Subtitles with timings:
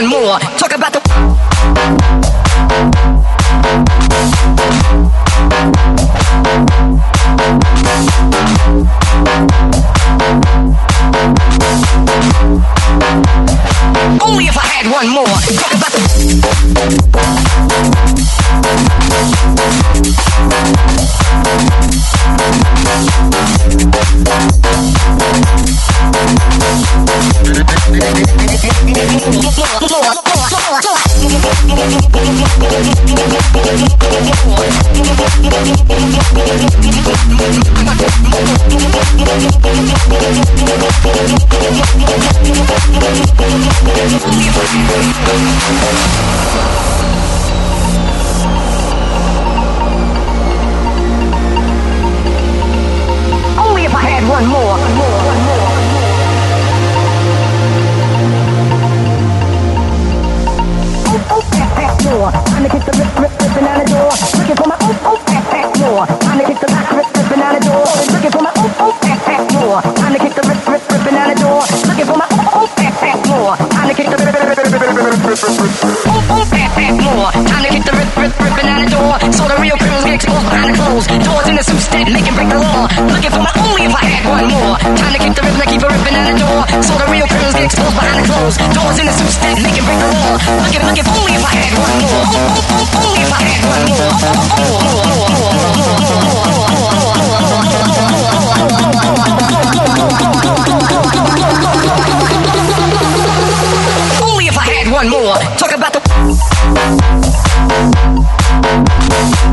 [0.00, 0.38] one more.
[0.58, 2.39] Talk about the.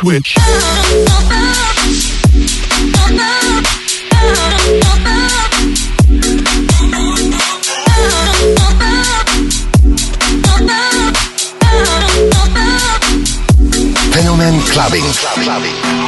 [0.01, 0.33] Switch.
[14.11, 15.03] Fenomen Clubbing.
[15.43, 16.00] Clubbing.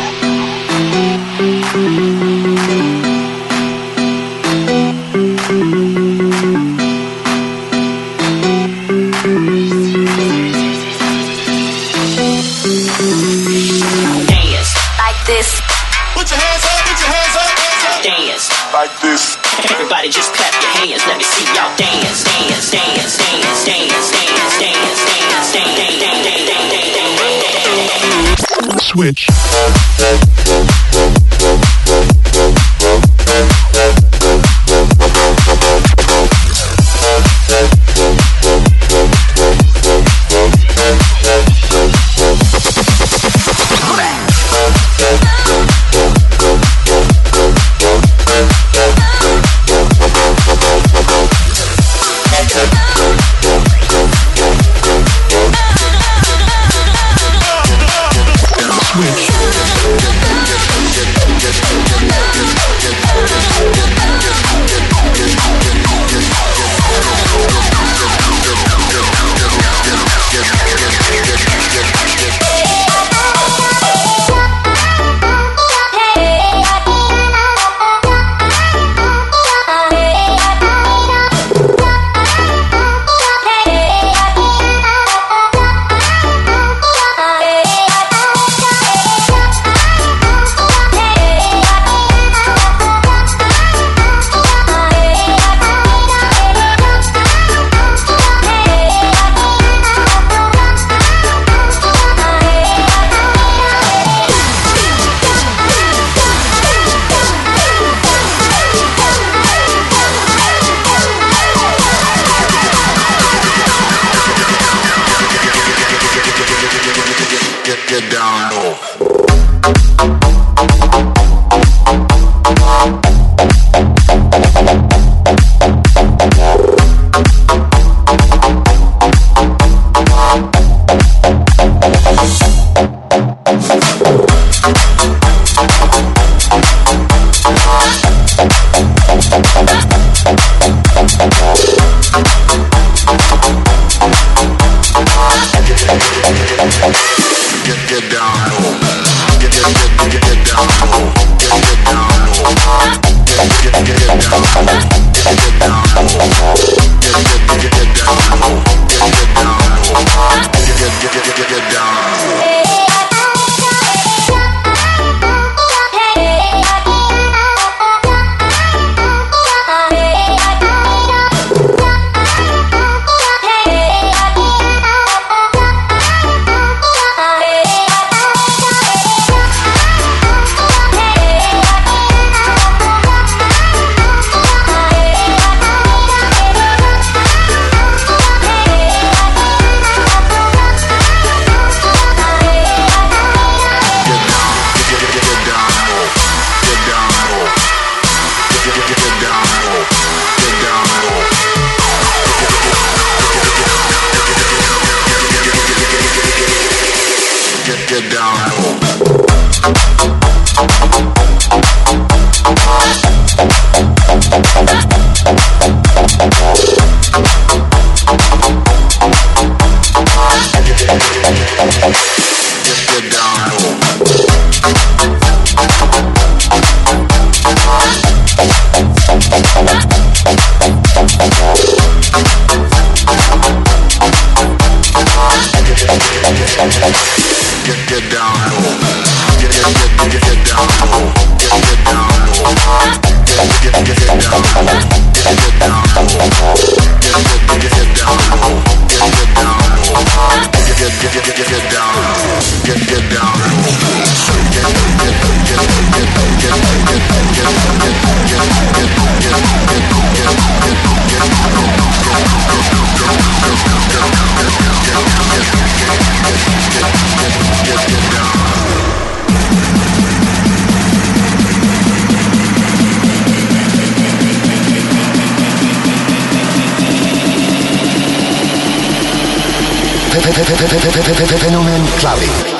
[281.15, 282.52] Fenomen Clubbing.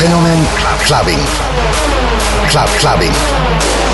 [0.00, 0.46] Phänomen
[0.86, 1.20] Clubbing.
[2.48, 3.89] Club Clubbing.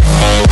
[0.00, 0.50] Rave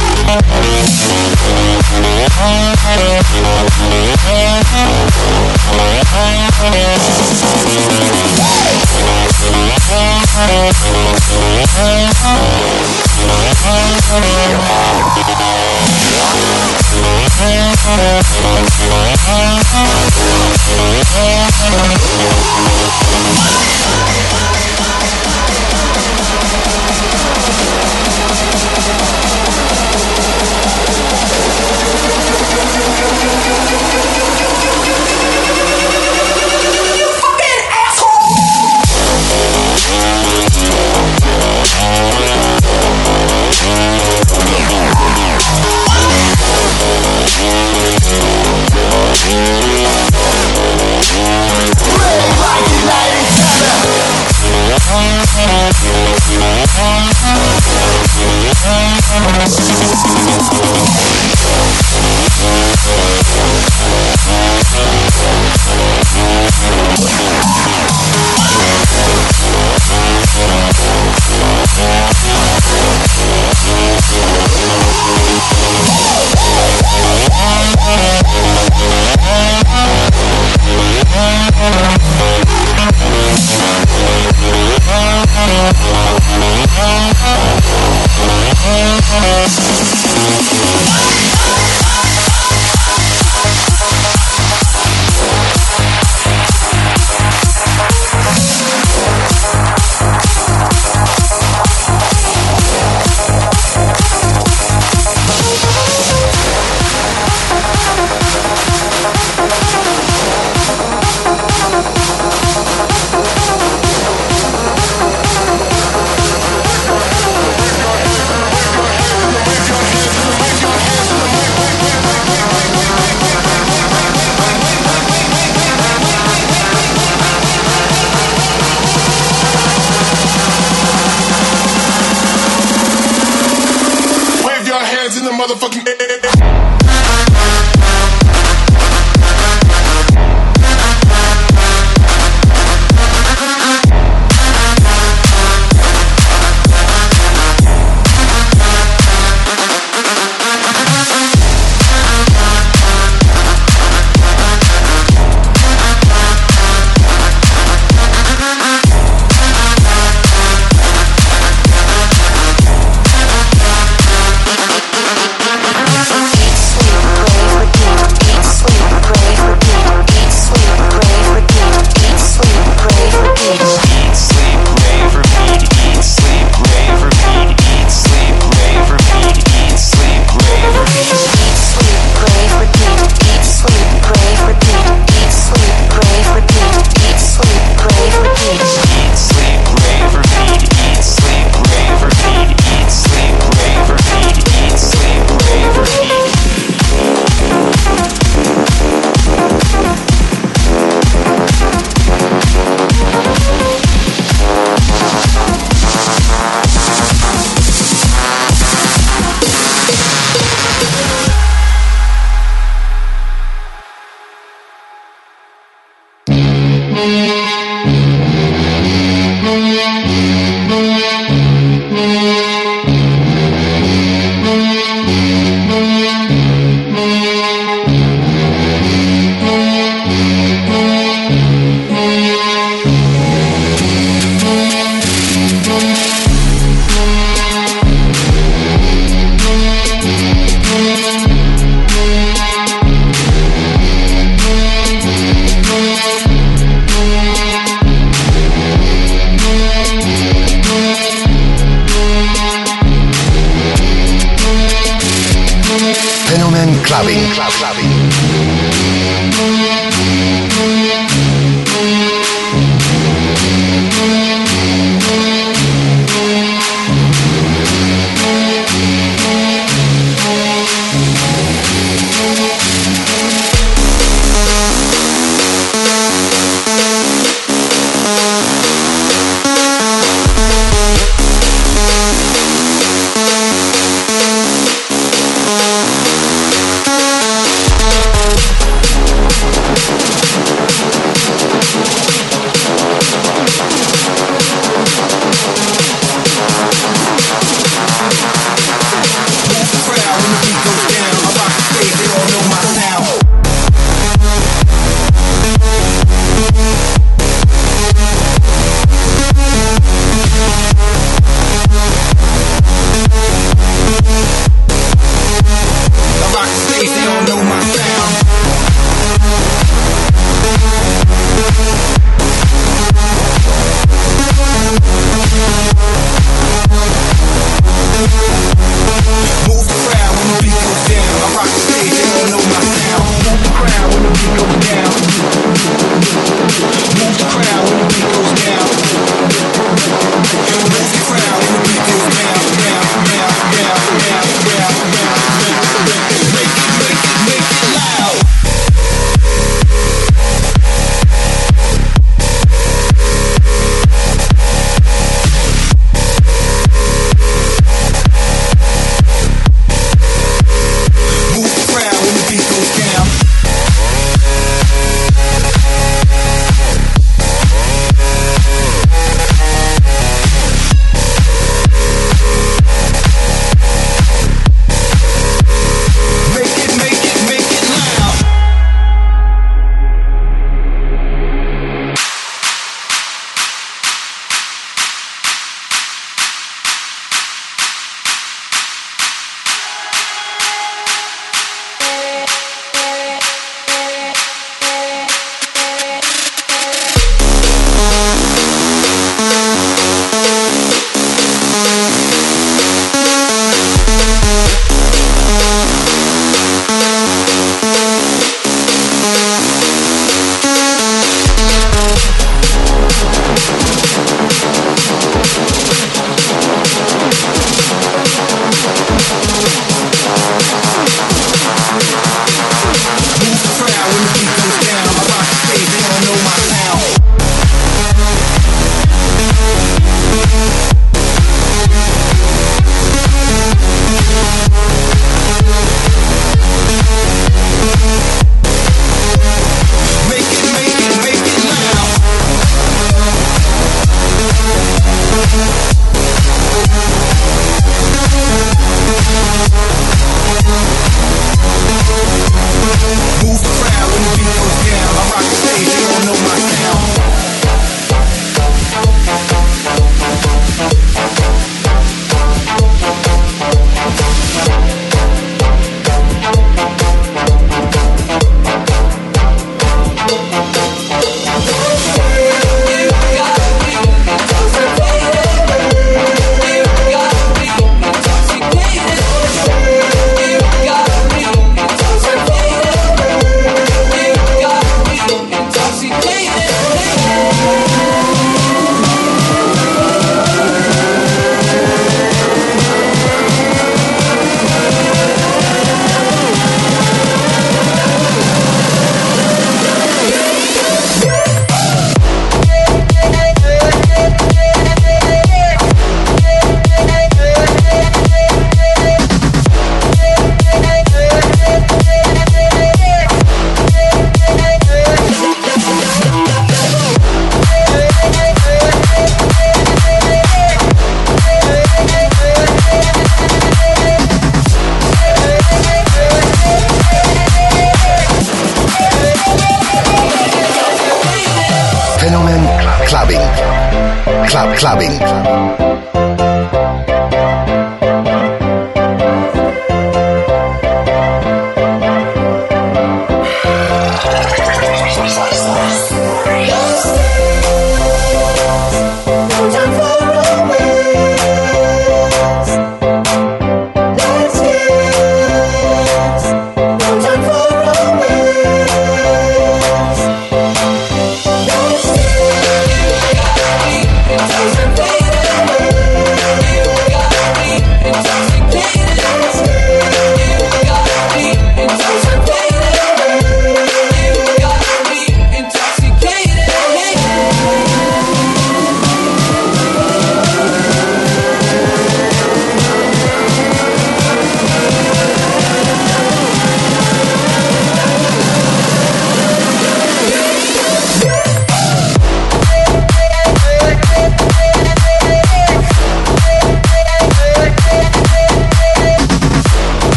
[534.58, 535.47] Clubbing.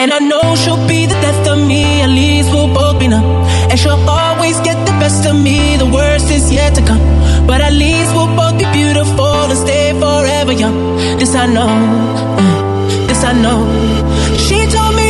[0.00, 3.22] And I know she'll be the death of me, at least we'll both be numb.
[3.70, 7.04] And she'll always get the best of me, the worst is yet to come.
[7.46, 10.96] But at least we'll both be beautiful and stay forever young.
[11.18, 11.68] This I know,
[12.40, 13.60] mm, this I know.
[14.38, 15.09] She told me.